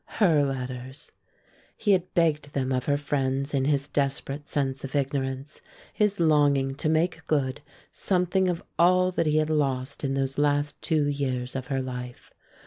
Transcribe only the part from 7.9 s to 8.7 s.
something of